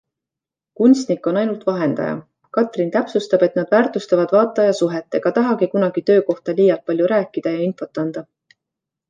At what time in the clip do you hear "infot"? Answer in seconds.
7.69-8.03